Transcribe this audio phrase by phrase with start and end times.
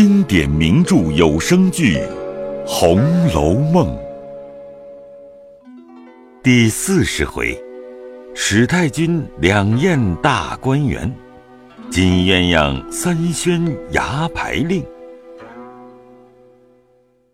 [0.00, 1.96] 经典名著有声剧
[2.64, 3.00] 《红
[3.34, 3.88] 楼梦》
[6.40, 7.60] 第四十回：
[8.32, 11.12] 史太君两宴大观园，
[11.90, 14.86] 金鸳鸯三宣牙牌令。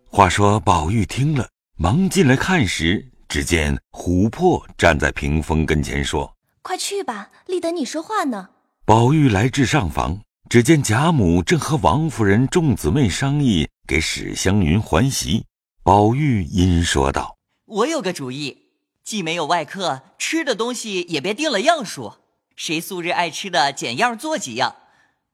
[0.09, 1.47] 话说宝玉听了，
[1.77, 8.49] 忙进来看时，只见琥珀站在屏风跟前说：“快去吧，立等你说话呢。”
[8.87, 10.19] 宝玉来至上房。
[10.47, 15.43] 只见贾母正和王夫人众姊妹商议给史湘云还席，
[15.83, 18.69] 宝玉因说道：“我有个主意，
[19.03, 22.13] 既没有外客，吃的东西也别定了样数，
[22.55, 24.75] 谁素日爱吃的捡样做几样，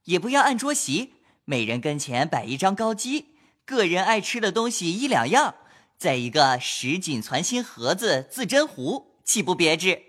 [0.05, 3.25] 也不要按桌席，每人跟前摆一张高机，
[3.65, 5.55] 个人爱吃的东西一两样，
[5.97, 10.01] 再一个十锦攒心盒子、自珍壶，岂不别致？”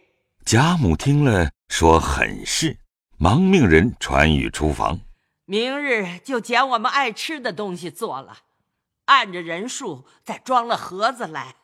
[0.47, 2.79] 贾母听了，说：“很是。”
[3.23, 4.99] 忙命人传与厨房，
[5.45, 8.39] 明日就捡我们爱吃的东西做了，
[9.05, 11.55] 按着人数再装了盒子来。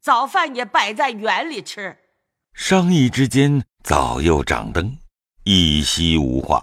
[0.00, 1.96] 早饭也摆在园里吃。
[2.54, 4.98] 商议之间，早又掌灯，
[5.44, 6.60] 一夕无话。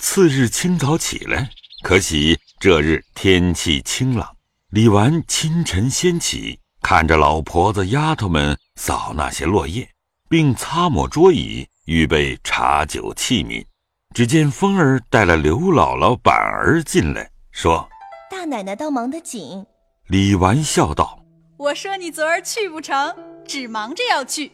[0.00, 1.48] 次日清早起来，
[1.82, 4.36] 可喜这日天气清朗。
[4.68, 9.88] 李纨清晨先起，看着老婆子、丫头们扫那些落叶，
[10.28, 11.66] 并擦抹桌椅。
[11.86, 13.64] 预备茶酒器皿，
[14.12, 17.88] 只见风儿带了刘姥姥、板儿进来，说
[18.28, 19.64] ：“大奶奶倒忙得紧。”
[20.08, 21.20] 李纨笑道
[21.56, 23.14] ：“我说你昨儿去不成，
[23.46, 24.50] 只忙着要去。”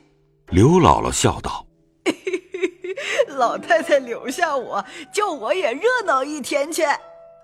[0.52, 1.66] 刘姥姥笑道
[3.28, 6.82] ：“老太太留下我，叫我也热闹一天去。”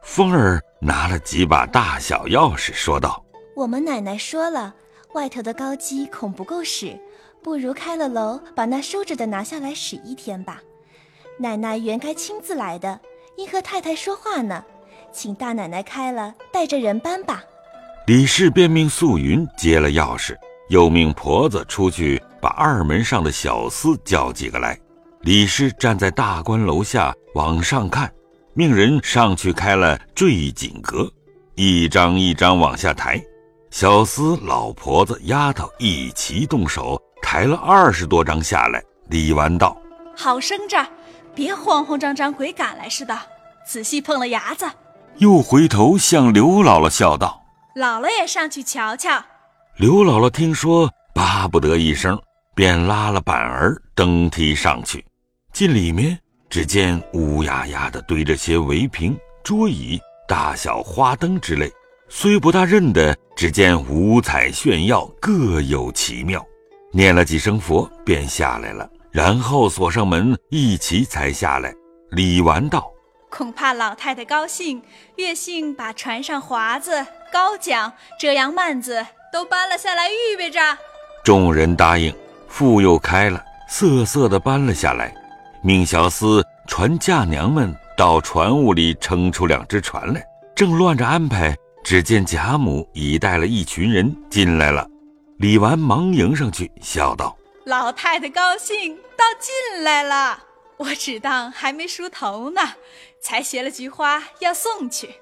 [0.05, 3.25] 风儿拿了几把大小钥匙，说道
[3.57, 4.75] ：“我们奶奶说了，
[5.15, 6.95] 外头的高机恐不够使。”
[7.49, 10.61] 不如开了楼，把那收着的拿下来使一天吧。
[11.39, 13.01] 奶奶原该亲自来的，
[13.39, 14.63] 因和太太说话呢，
[15.15, 17.43] 请大奶奶开了，带着人搬吧。
[18.07, 20.37] 李氏便命素云接了钥匙，
[20.69, 24.79] 又命婆子出去把二门上的小厮叫几个来。
[25.23, 28.13] 李氏站在大观楼下往上看，
[28.53, 31.11] 命人上去开了坠锦阁，
[31.55, 33.19] 一张一张往下抬。
[33.71, 37.03] 小厮、老婆子、丫头一齐动手。
[37.23, 39.77] 抬了二十多张下来，李纨道
[40.17, 40.87] ：“好生着，
[41.35, 43.19] 别慌慌张张，鬼赶来似的，
[43.67, 44.67] 仔细碰了牙子。”
[45.19, 47.43] 又回头向刘姥姥笑道
[47.77, 49.23] ：“姥姥也上去瞧瞧。”
[49.77, 52.19] 刘姥姥听说，巴不得一声，
[52.55, 55.05] 便拉了板儿登梯上去。
[55.53, 56.19] 进里面，
[56.49, 61.73] 只见乌压压的堆着些围屏、桌椅、大小花灯之类，
[62.09, 66.45] 虽不大认得，只见五彩炫耀，各有奇妙。
[66.93, 71.73] 念了几声佛，便下来了，然后锁上门，一齐才下来。
[72.11, 72.91] 李纨道
[73.31, 74.83] ：“恐怕老太太高兴，
[75.17, 80.61] 月幸把船上华子、高桨、遮阳幔子都搬了下来，预备着。”
[81.23, 82.15] 众人答应，
[82.49, 85.15] 复又开了，瑟瑟的搬了下来，
[85.63, 90.25] 命小厮传嫁娘们到船坞里撑出两只船来。
[90.57, 91.55] 正乱着安排，
[91.85, 94.89] 只见贾母已带了一群人进来了。
[95.39, 100.43] 李纨忙迎上去，笑道：“老太太高兴，倒进来了。
[100.79, 102.61] 我只当还没梳头呢，
[103.21, 105.15] 才携了菊花要送去。”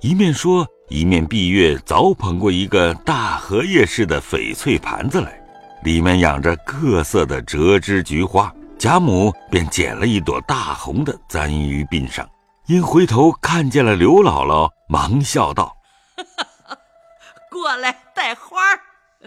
[0.00, 5.36] 一面说，一面闭月早捧过一个大荷叶似的翡翠盘子来，
[5.82, 8.54] 里面养着各色的折枝菊花。
[8.78, 12.28] 贾母便捡了一朵大红的，簪于鬓上。
[12.66, 15.76] 因回头看见了刘姥姥，忙笑道：
[17.50, 18.80] “过来带花儿。”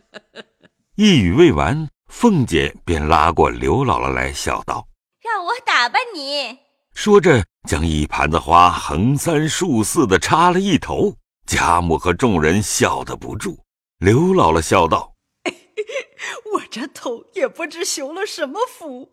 [0.96, 4.88] 一语未完，凤姐便拉过刘姥姥来，笑道
[5.22, 6.60] ：“让我打扮你。”
[6.94, 11.16] 说着，将一盘子花横三竖四的插了一头。
[11.46, 13.58] 贾母和众人笑得不住。
[13.98, 15.14] 刘姥姥笑道
[16.54, 19.12] ：“我这头也不知修了什么福，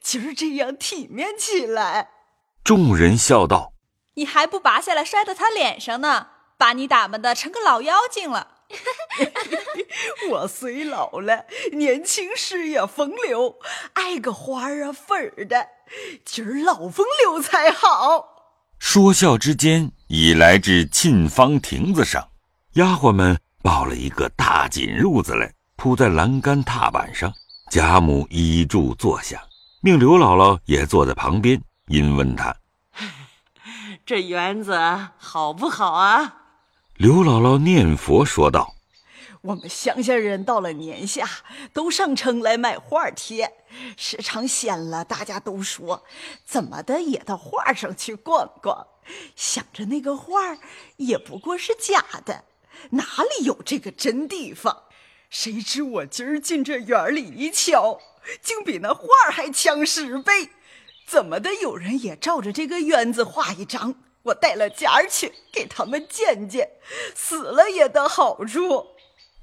[0.00, 2.08] 今儿这样体面起来。”
[2.64, 3.74] 众人笑道
[4.14, 6.28] ：“你还不拔下来摔到他脸上呢？
[6.58, 8.54] 把你打扮的成个老妖精了。”
[10.30, 13.56] 我虽老了，年轻时也风流，
[13.94, 15.68] 爱个花儿啊粉儿的，
[16.24, 18.32] 今儿老风流才好。
[18.78, 22.28] 说笑之间，已来至沁芳亭子上，
[22.74, 27.32] 丫鬟们抱了一个大锦褥子来，铺在栏杆踏板上。
[27.70, 29.42] 贾母依住坐下，
[29.80, 32.54] 命刘姥姥也坐在旁边，因问她
[34.06, 34.78] ：“这园子
[35.18, 36.42] 好不好啊？”
[36.98, 38.74] 刘姥姥念佛说道
[39.42, 41.28] ：“我们乡下人到了年下，
[41.74, 43.52] 都上城来买画贴，
[43.98, 46.04] 时常闲了，大家都说
[46.46, 48.86] 怎么的也到画上去逛逛。
[49.34, 50.56] 想着那个画
[50.96, 52.44] 也不过是假的，
[52.92, 54.84] 哪里有这个真地方？
[55.28, 58.00] 谁知我今儿进这园里一瞧，
[58.40, 60.48] 竟比那画还强十倍。
[61.06, 61.52] 怎么的？
[61.56, 66.68] 有人也照着这个园子画一张，我带了家去给他们见见，
[67.14, 68.86] 死了也得好处。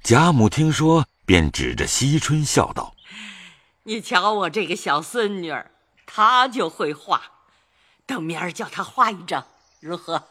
[0.02, 2.94] 贾母听说，便指着惜春笑道
[3.84, 5.70] ：“你瞧我这个小孙女儿，
[6.04, 7.22] 她就会画，
[8.04, 9.46] 等明儿叫她画一张，
[9.80, 10.22] 如何？”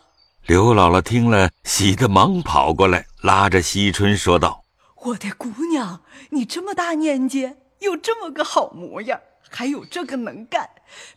[0.45, 4.63] 刘姥姥听了，喜得忙跑过来，拉着惜春说道
[5.05, 9.19] ：“我的姑娘，你这么大年纪，有这么个好模样。”
[9.55, 10.67] 还有这个能干，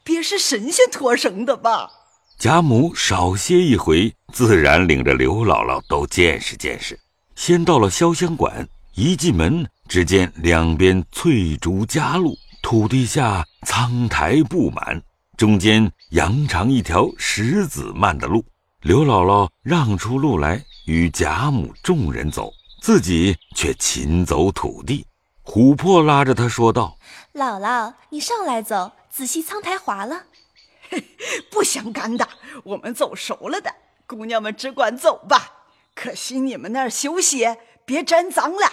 [0.03, 1.91] 别是神仙托生的吧？
[2.39, 6.99] 贾母少歇一回，自然领着刘姥姥都见识见识。
[7.35, 15.03] 先到了潇湘馆，一进门，只见两边翠竹夹路，土地下苍苔布满，
[15.39, 18.45] 中间扬长一条石子漫的路。
[18.83, 22.53] 刘姥姥让出路来，与贾母众人走，
[22.83, 25.07] 自己却勤走土地。
[25.43, 26.99] 琥珀拉着她说道。
[27.33, 30.25] 姥姥，你上来走，仔细苍苔滑了。
[31.51, 32.29] 不相干的，
[32.65, 33.75] 我们走熟了的。
[34.07, 35.53] 姑娘们只管走吧。
[35.95, 37.47] 可惜你们那儿休息，
[37.85, 38.71] 别沾脏了。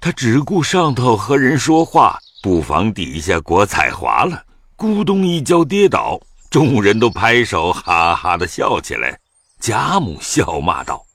[0.00, 4.44] 他只顾上头和人说话，不妨底下裹踩滑了，
[4.76, 6.20] 咕咚一跤跌倒，
[6.50, 9.18] 众人都拍手哈哈的笑起来。
[9.58, 11.06] 贾母笑骂道：“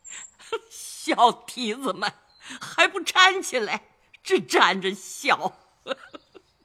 [0.72, 2.12] 小蹄子们，
[2.60, 3.84] 还不站起来，
[4.24, 5.54] 只站着笑。”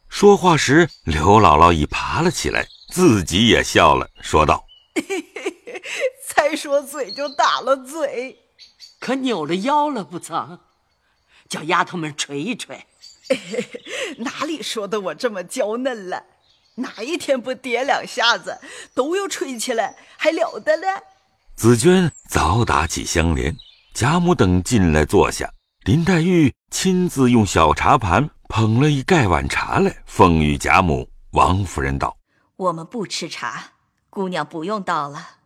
[0.09, 2.67] 说话时，刘姥姥已爬了起来，
[2.97, 4.65] 自己也笑了，说道
[6.27, 8.39] ：“才说嘴就打了嘴，
[8.99, 10.59] 可扭了腰了不曾？
[11.47, 12.87] 叫丫头们捶一捶。
[14.17, 16.25] 哪里说的我这么娇嫩了？
[16.77, 18.59] 哪一天不跌两下子，
[18.95, 21.03] 都要吹起来，还了得了？”
[21.55, 23.55] 紫娟早打起香帘，
[23.93, 25.53] 贾母等进来坐下，
[25.85, 28.31] 林黛玉亲自用小茶盘。
[28.49, 31.07] 捧了一盖碗茶来，奉与贾母。
[31.33, 32.17] 王夫人道
[32.57, 33.73] ：“我们不吃茶，
[34.09, 35.37] 姑娘不用倒了。”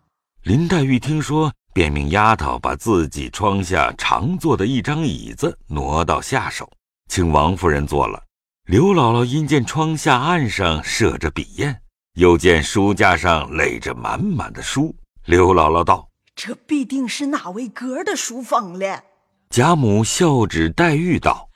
[0.45, 6.71] 林黛玉听说，便命丫头把自己窗下常坐的一张椅子挪到下手，
[7.09, 8.23] 请王夫人坐了。
[8.65, 11.83] 刘姥姥因见窗下案上设着笔砚，
[12.15, 19.03] 又见书架上垒着满满的书，刘姥姥道：“这必定是哪位哥的书房了。”
[19.51, 21.51] 贾母笑指黛玉道。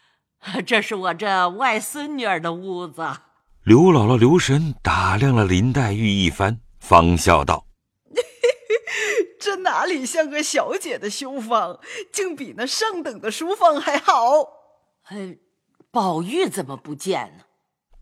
[0.67, 3.07] 这是我这外孙女儿的屋子。
[3.65, 7.67] 刘姥姥留神打量了林黛玉一番，方笑道
[9.41, 11.81] ：“这哪里像个小姐的绣房，
[12.13, 14.13] 竟比那上等的书房还好。”
[15.09, 15.39] 哎，
[15.91, 17.45] 宝玉怎么不见呢？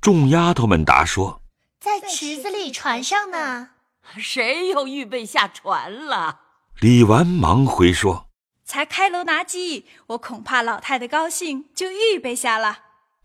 [0.00, 1.42] 众丫头们答说
[1.78, 3.70] ：“在池子里，船上呢。
[4.18, 6.40] 谁又预备下船了？”
[6.80, 8.26] 李纨忙回说。
[8.64, 12.78] 才开楼拿鸡，我恐怕老太太高兴，就预备下了。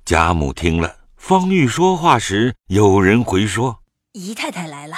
[0.05, 3.83] 贾母听了，方玉说话时，有人回说
[4.13, 4.95] ：“姨太太来了。”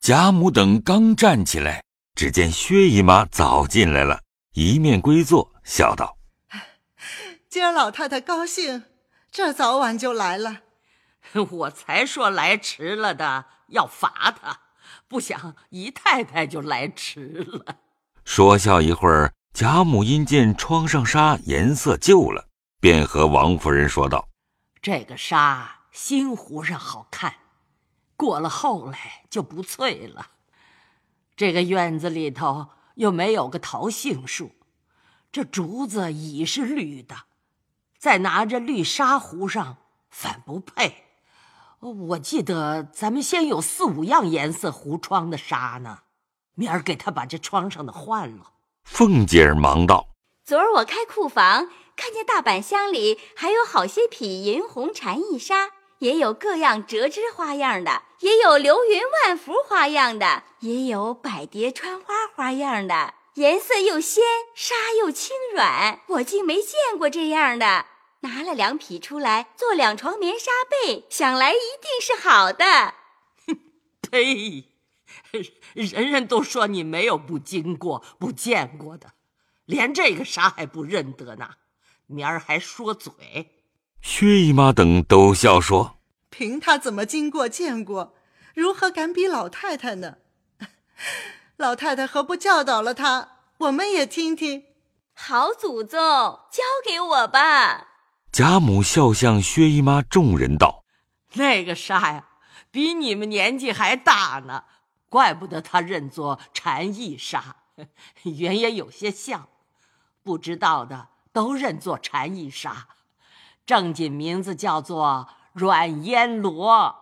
[0.00, 1.82] 贾母等刚站起来，
[2.14, 4.20] 只见薛姨妈早进来了，
[4.52, 6.18] 一面归坐，笑道
[7.48, 8.82] ：“今儿老太太高兴，
[9.30, 10.60] 这早晚就来了。
[11.50, 14.60] 我才说来迟了的要罚她，
[15.08, 17.76] 不想姨太太就来迟了。”
[18.24, 19.32] 说笑一会儿。
[19.54, 22.48] 贾母因见窗上纱颜色旧了，
[22.80, 24.26] 便和王夫人说道
[24.82, 27.36] ：“这个纱新糊上好看，
[28.16, 30.32] 过了后来就不翠了。
[31.36, 34.50] 这个院子里头又没有个桃杏树，
[35.30, 37.14] 这竹子已是绿的，
[37.96, 39.76] 再拿着绿纱糊上
[40.10, 41.04] 反不配。
[41.78, 46.00] 我记得咱们先有四五样颜色糊窗的纱呢，
[46.54, 48.50] 明儿给他把这窗上的换了。”
[48.82, 50.08] 凤姐儿忙道
[50.44, 55.70] ：“昨儿我开库房，看见大板箱里还有好些匹银红蝉翼纱，
[56.00, 67.86] 也有各样折枝花样的，也有流云万福花样的，也有百蝶穿花花样的，颜色又鲜，纱又轻软，我竟没见过这样的。
[68.22, 72.94] 拿了两匹出来做两床棉纱被，想来一定是好的。”
[74.10, 74.64] 呸！
[75.72, 79.12] 人人都说你没有不经过、不见过的，
[79.64, 81.50] 连这个啥还不认得呢？
[82.06, 83.12] 明儿还说嘴。
[84.02, 88.14] 薛姨妈等都笑说：“凭他怎么经过见过，
[88.54, 90.18] 如何敢比老太太呢？
[91.56, 94.64] 老太太何不教导了他，我们也听听。”
[95.14, 96.00] 好祖宗，
[96.50, 97.86] 交给我吧。
[98.32, 100.84] 贾母笑向薛姨妈众人道
[101.34, 102.28] ：“那个啥呀，
[102.70, 104.64] 比你们年纪还大呢。”
[105.08, 107.56] 怪不得他认作蝉翼纱，
[108.24, 109.48] 原也有些像。
[110.22, 112.88] 不知道的都认作蝉翼纱，
[113.66, 116.96] 正经名字叫做软烟罗。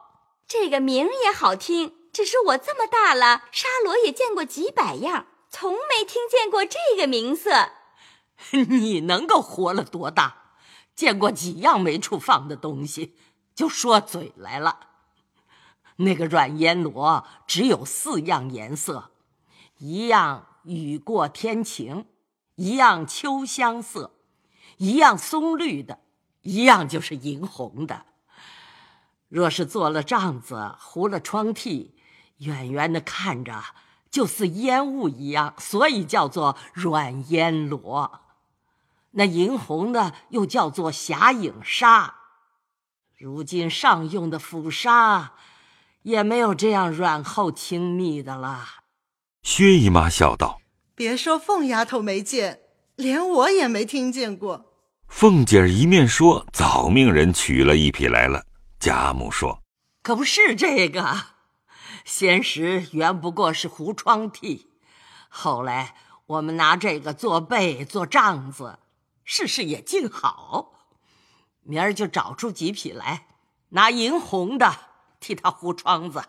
[0.46, 7.70] 这个名也好听，只是我这么大了，沙罗也见过几百样，从没听见过这个名色。
[8.68, 10.54] 你能够活了多大，
[10.96, 13.16] 见过几样没处放的东西，
[13.54, 14.88] 就说嘴来了。
[15.96, 19.10] 那个软烟罗只有四样颜色，
[19.76, 22.06] 一样雨过天晴，
[22.56, 24.16] 一样秋香色，
[24.76, 26.00] 一样松绿的，
[26.42, 28.06] 一样就是银红的。
[29.28, 31.90] 若是做了帐子，糊了窗屉，
[32.38, 33.62] 远远的看着
[34.10, 38.20] 就似烟雾一样，所以叫做软烟罗。
[39.12, 42.14] 那银红的又叫做霞影纱。
[43.16, 45.32] 如今上用的府纱。
[46.02, 48.64] 也没有这样软厚亲密的了。
[49.42, 50.59] 薛姨妈笑道
[51.00, 52.60] ：“别说凤丫头没见，
[52.94, 54.74] 连我也没听见过。”
[55.08, 58.44] 凤姐儿一面说，早命人取了一匹来了。
[58.78, 59.62] 贾母说
[60.04, 61.16] ：“可不是这个，
[62.04, 64.66] 先时原不过是糊窗屉，
[65.30, 65.94] 后来
[66.26, 68.78] 我们拿这个做被做帐子，
[69.24, 70.72] 事事也静好。
[71.62, 73.26] 明儿就找出几匹来，
[73.70, 74.70] 拿银红的。”
[75.18, 76.22] 替他糊窗子，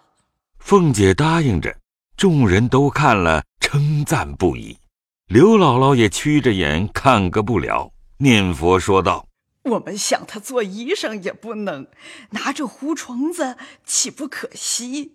[0.59, 1.77] 凤姐答应着，
[2.21, 4.77] 众人都看了，称赞不已。
[5.25, 9.25] 刘姥姥也屈着眼看个不了，念佛说道
[9.65, 11.87] ：“我们想他做衣裳也不能，
[12.29, 15.13] 拿着糊虫子岂不可惜？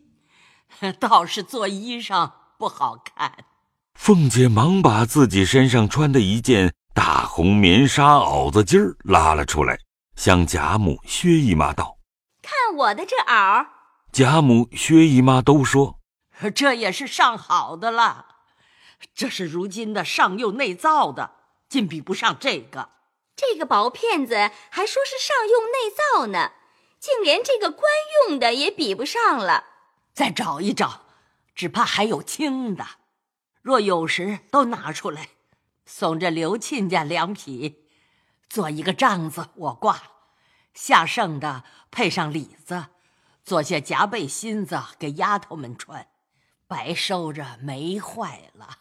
[0.99, 3.45] 倒是做衣裳不好看。”
[3.95, 9.79] 凤姐忙把自己身上穿的一件大红棉纱袄子襟儿拉了出来，
[10.17, 11.99] 向贾母、薛姨妈道。
[12.43, 13.65] 看我的这袄，
[14.11, 15.96] 贾母、薛姨妈都说，
[16.55, 18.37] 这也是上好的了。
[19.15, 21.33] 这是如今的上用内造的，
[21.69, 22.91] 竟比不上这个。
[23.35, 24.35] 这个薄片子
[24.71, 26.53] 还说是上用内造呢，
[26.99, 27.85] 竟连这个官
[28.29, 29.65] 用的也比不上了。
[30.15, 31.03] 再找一找，
[31.55, 32.87] 只怕还有轻的。
[33.61, 35.29] 若有时都拿出来，
[35.85, 37.85] 送这刘亲家两匹，
[38.49, 40.03] 做一个帐子，我挂。
[40.73, 42.87] 下剩的配上里子，
[43.45, 46.09] 做些夹背心子给丫头们穿，
[46.69, 48.79] 白收着没坏了。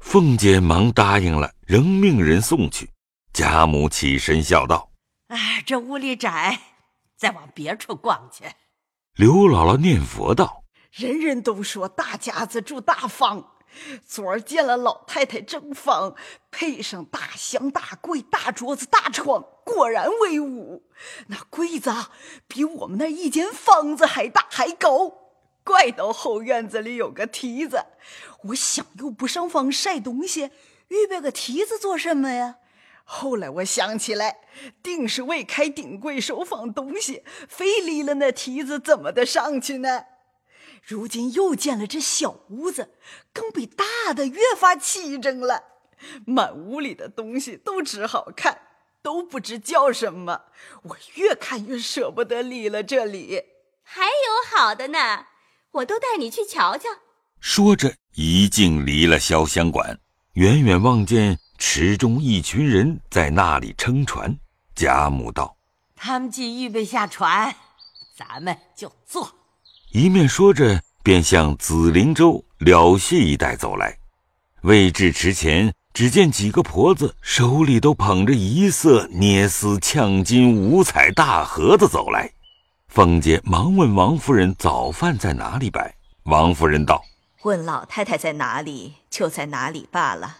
[0.00, 2.90] 凤姐忙答应了，仍命人送去。
[3.32, 4.90] 贾母起身笑道
[5.28, 6.60] ：“哎，这屋里窄，
[7.16, 8.44] 再往别处逛去。”
[9.14, 13.48] 刘姥姥念佛道：“人人都说大家子住大方。”
[14.06, 16.14] 昨儿见了老太太正房，
[16.50, 20.90] 配上大箱、大柜、大桌子、大床，果然威武。
[21.28, 21.90] 那柜子
[22.46, 25.21] 比我们那一间房子还大还高。
[25.64, 27.84] 怪到后院子里有个梯子，
[28.44, 30.50] 我想又不上房晒东西，
[30.88, 32.56] 预备个梯子做什么呀？
[33.04, 34.38] 后来我想起来，
[34.82, 40.04] 定是为开顶柜收放东西，非离了那梯子，怎么的上去呢？
[40.82, 42.94] 如今又建了这小屋子，
[43.32, 45.64] 更比大的越发齐整了。
[46.26, 48.62] 满屋里的东西都只好看，
[49.00, 50.46] 都不知叫什么。
[50.82, 53.44] 我越看越舍不得离了这里。
[53.84, 55.26] 还有好的呢，
[55.72, 56.84] 我都带你去瞧瞧。
[57.40, 59.98] 说着，一径离了潇湘馆，
[60.34, 64.36] 远远望见池中一群人在那里撑船。
[64.74, 65.56] 贾母道
[65.96, 67.54] ：“他们既预备下船，
[68.16, 69.34] 咱们就坐。”
[69.92, 73.98] 一面说着，便向紫菱洲了谢一带走来。
[74.62, 82.30] 未至池前，只见几个婆子手里都捧着一色捏丝、呛金、五彩大盒子走来。
[82.94, 85.94] 凤姐忙问王夫人：“早饭在哪里摆？”
[86.24, 87.02] 王夫人道
[87.40, 90.36] ：“问老太太在哪里，就在哪里罢了。”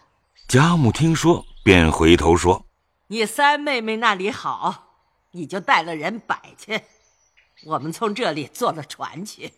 [0.48, 2.66] 贾母听说，便回头说
[3.08, 4.98] ：“你三妹妹那里好，
[5.30, 6.78] 你就带了人摆去。”
[7.64, 9.50] 我们从这里坐了船去。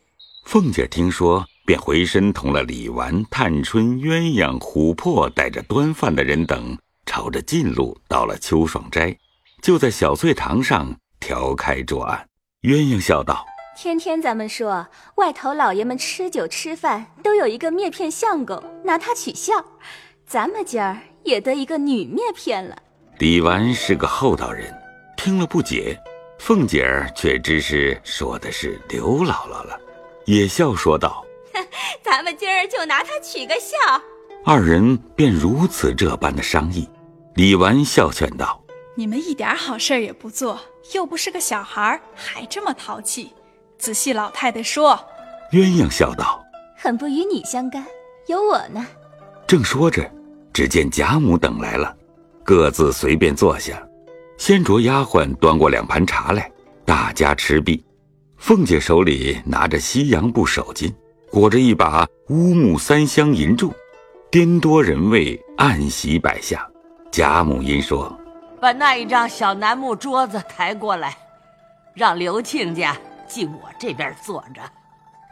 [0.44, 9.18] 凤姐听说，便回身同了李纨、探春、鸳鸯、琥珀带着端饭的人等，朝着近路到了秋爽斋，
[9.60, 12.28] 就在小翠堂上调开桌案。
[12.64, 13.44] 鸳鸯笑道
[13.76, 19.52] ：“天天咱们说外头老爷们吃酒吃饭都有一个篾片相公拿他取笑，
[20.26, 22.74] 咱们今儿也得一个女篾片了。”
[23.20, 24.74] 李纨是个厚道人，
[25.14, 25.94] 听了不解。
[26.38, 29.78] 凤姐儿却知是说的是刘姥姥了，
[30.24, 31.22] 也笑说道
[32.02, 33.76] ：“咱们今儿就拿他取个笑。”
[34.42, 36.88] 二人便如此这般的商议。
[37.34, 38.58] 李纨笑劝道
[38.96, 40.60] ：“你们一点好事也不做，
[40.94, 43.32] 又不是个小孩，还这么淘气。
[43.78, 44.98] 仔细老太太说。”
[45.52, 46.44] 鸳鸯笑道
[46.78, 47.84] ：“很不与你相干，
[48.26, 48.86] 有我呢。
[49.46, 50.08] 正说着，
[50.52, 51.94] 只见贾母等来了，
[52.42, 53.86] 各自随便坐下，
[54.38, 56.50] 先着丫鬟端过两盘茶来，
[56.84, 57.84] 大家吃毕。
[58.36, 60.92] 凤姐手里拿着西洋布手巾，
[61.30, 63.72] 裹着一把乌木三香银柱，
[64.30, 66.68] 颠多人位，暗席摆下。
[67.12, 68.16] 贾母因说
[68.64, 71.14] ：“把那一张小楠木桌子抬过来，
[71.92, 72.96] 让刘亲家
[73.28, 74.62] 进我这边坐着。”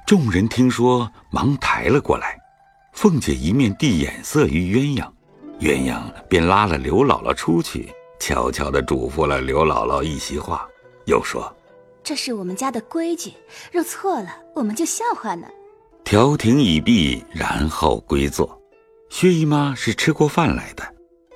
[0.05, 2.39] 众人听说，忙抬了过来。
[2.93, 5.11] 凤姐一面递眼色于鸳鸯，
[5.61, 10.69] 鸳鸯便拉了刘姥姥出去，悄悄地嘱咐了刘姥姥一席话，
[11.07, 11.51] 又说
[12.05, 13.33] ：“这是我们家的规矩，
[13.73, 15.47] 若错了，我们就笑话呢。”
[16.05, 18.61] 调停已毕，然后归坐。
[19.09, 20.85] 薛姨妈是吃过饭来的，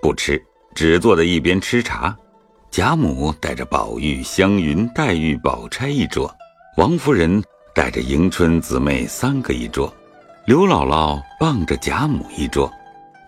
[0.03, 0.45] 不吃，
[0.77, 2.17] 只坐在一边吃茶。
[2.71, 6.33] 贾母带着宝玉、湘云、黛玉、宝钗一桌，
[6.77, 7.43] 王夫人
[7.75, 9.93] 带着迎春姊妹三个一桌。
[10.45, 12.71] 刘姥姥傍着贾母一桌，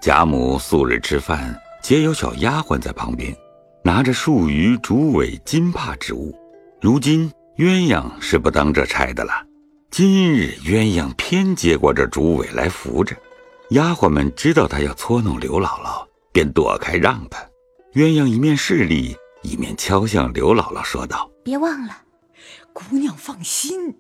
[0.02, 3.34] 贾母素日吃饭，皆有小丫鬟在旁边，
[3.82, 6.36] 拿着树鱼、竹苇、金帕之物。
[6.80, 9.32] 如今鸳鸯是不当这差的了，
[9.90, 13.16] 今日鸳鸯偏接过这竹苇来扶着。
[13.70, 16.06] 丫鬟们知道她要搓弄刘姥姥，
[16.38, 17.40] 便躲开让他。
[17.94, 22.02] 鸳鸯一面势力，一面敲向刘姥姥说道：“别忘了，
[22.72, 23.98] 姑娘放心。”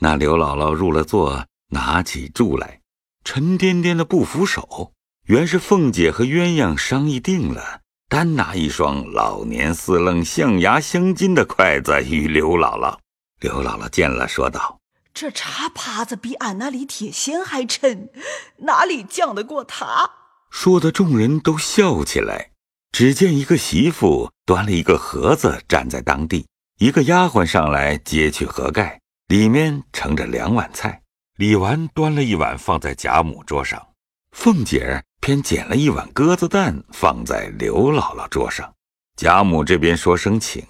[0.00, 1.46] 那刘姥姥入了座。
[1.70, 2.80] 拿起箸来，
[3.24, 4.92] 沉甸甸的不扶手。
[5.24, 12.98] 原是凤姐和鸳鸯商议定了，单拿一双老年四愣、象牙镶金的筷子与刘姥姥。
[13.40, 14.78] 刘姥姥见了，说道
[15.14, 18.10] ：“这茶耙子比俺那里铁锨还沉，
[18.58, 20.10] 哪里犟得过他？”
[20.50, 22.50] 说的众人都笑起来。
[22.90, 26.46] 只见一个媳妇端了一个盒子站在当地，
[26.78, 31.02] 一个丫鬟上来揭去盒盖，里面盛着两碗菜。
[31.36, 33.88] 李纨端了一碗放在贾母桌上，
[34.32, 38.74] 凤姐儿偏捡了一碗鸽子蛋放在刘姥姥桌上。
[39.16, 40.64] 贾母这边说声请，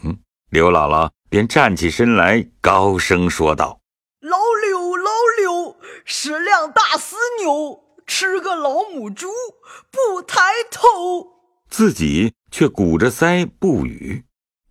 [0.51, 3.81] 刘姥姥便站起身来，高声说道
[4.21, 4.37] ：“老
[4.67, 9.29] 刘，老刘，食量大似牛，吃个老母猪
[9.93, 10.89] 不抬头。”
[11.71, 14.25] 自己却鼓着腮不语。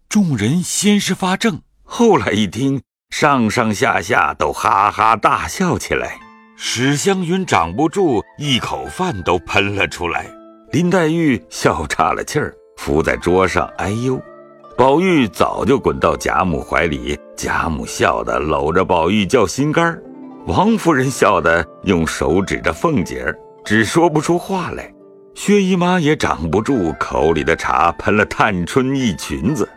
[0.10, 2.82] 众人先是发怔，后来一听。
[3.10, 6.20] 上上下下都哈哈大笑起来，
[6.58, 10.30] 史湘云长不住，一口饭都喷了出来。
[10.72, 14.20] 林黛玉笑岔了气儿，伏在桌上哎呦。
[14.76, 20.04] 宝玉早就滚到贾母怀里，贾母笑得搂着宝玉叫心肝儿。
[20.48, 24.90] 王夫人笑得用手指着凤姐儿，只说不出话来。
[25.36, 29.68] 薛姨妈也掌不住，口里的茶喷了探春一裙子。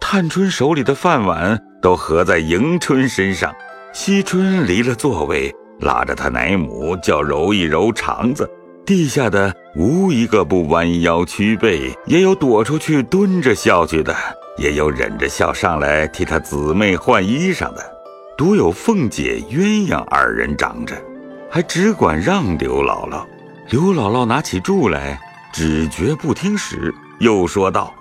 [0.00, 3.54] 探春手里的饭碗都合在迎春身上，
[3.92, 8.48] 惜春离了座位，拉着她奶母叫揉一揉肠子。
[8.86, 14.16] 地下的无一个不弯腰屈背，也有躲出去蹲着笑去的，
[14.56, 17.93] 也有忍着笑上来替她姊妹换衣裳的，
[18.36, 21.00] 独有凤姐、鸳鸯二人长着，
[21.48, 23.24] 还只管让刘姥姥。
[23.70, 25.20] 刘姥姥拿起箸来，
[25.52, 27.94] 只觉不听使，又说道。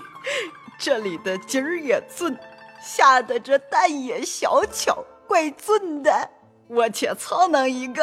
[0.80, 2.34] 这里的筋儿也俊，
[2.82, 6.30] 下的这蛋也小巧，怪俊的。
[6.68, 8.02] 我且操弄一个。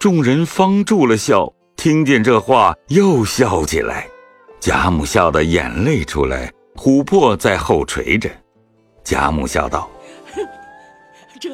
[0.00, 4.08] 众人方住了笑，听见这话又笑起来。
[4.58, 8.28] 贾母笑得眼泪出来，琥珀在后垂着。
[9.04, 9.88] 贾母笑道
[11.38, 11.50] ：“这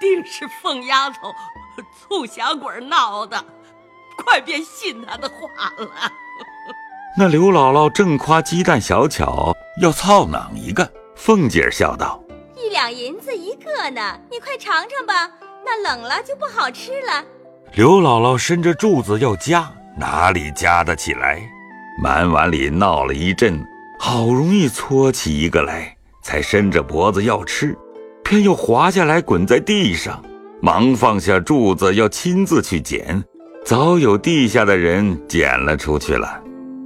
[0.00, 1.34] 定是凤丫头
[1.98, 3.44] 醋小鬼闹的，
[4.16, 5.90] 快别信她的话了。
[7.18, 9.54] ”那刘姥姥正夸鸡蛋小巧。
[9.80, 10.90] 要操囊一个？
[11.16, 12.22] 凤姐笑道
[12.54, 15.30] ：“一两银子一个呢，你快尝尝吧。
[15.64, 17.24] 那冷了就不好吃了。”
[17.74, 21.40] 刘姥姥伸着柱子要夹，哪里夹得起来？
[22.02, 23.64] 满碗里闹了一阵，
[23.98, 27.76] 好容易搓起一个来，才伸着脖子要吃，
[28.30, 30.24] 偏又滑下来滚在地上，
[30.62, 33.24] 忙放下柱子要亲自去捡，
[33.64, 36.40] 早有地下的人捡了出去了。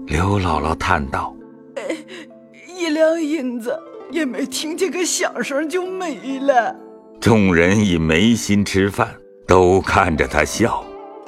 [0.07, 1.37] 刘姥姥叹道。
[2.67, 3.79] 一两银子
[4.11, 6.75] 也没听见个响声就没了。
[7.21, 9.15] 众人已没心吃饭，
[9.47, 10.83] 都看着他笑。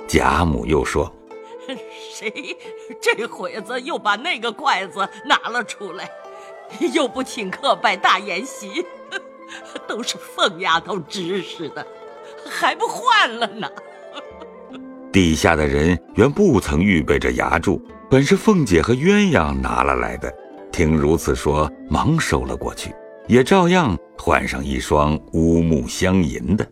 [0.08, 1.14] 贾母又说
[2.14, 2.56] ：“谁
[3.02, 6.08] 这会子又把那个筷子拿了出来，
[6.94, 8.82] 又不请客摆大宴席，
[9.86, 11.86] 都是凤丫头指使的，
[12.48, 13.68] 还不换了呢？
[15.12, 17.80] ”地下的人原不曾预备着牙柱，
[18.10, 20.32] 本是凤姐和鸳鸯拿了来的。
[20.70, 22.94] 听如此说，忙收了过去，
[23.26, 26.66] 也照样换上一双乌木镶银的。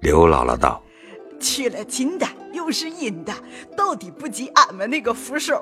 [0.00, 0.82] 刘姥姥道
[1.38, 3.34] ：“去了金的又是银的，
[3.76, 5.60] 到底不及俺们那个扶手。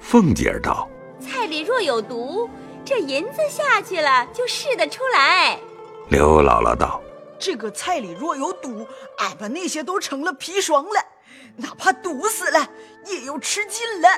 [0.00, 0.88] 凤姐儿道
[1.20, 2.48] ：“菜里若有毒，
[2.82, 5.58] 这银子下去了就试得出来。”
[6.08, 7.00] 刘姥姥道
[7.38, 8.86] ：“这个菜里若有毒，
[9.18, 11.04] 俺们那些都成了砒霜了，
[11.56, 12.68] 哪怕毒死了
[13.06, 14.08] 也要吃尽了。”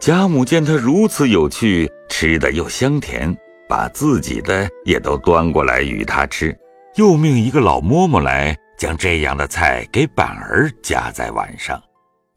[0.00, 3.36] 贾母见他如此有趣，吃的又香甜，
[3.68, 6.56] 把自己的也都端过来与他吃，
[6.96, 11.80] 又命一个老嬷嬷来将这样的菜给板儿夹在碗上。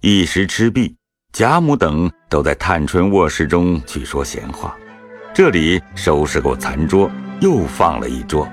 [0.02, 0.96] 一时吃毕，
[1.34, 4.78] 贾母等都在探春卧室中去说闲话，
[5.34, 8.48] 这里收拾过餐桌，又放了一桌。